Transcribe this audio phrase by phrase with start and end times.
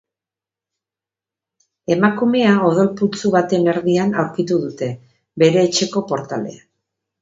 [1.97, 4.93] Emakumea odol putzu baten erdian aurkitu dute,
[5.45, 6.71] bere etxeko portalean.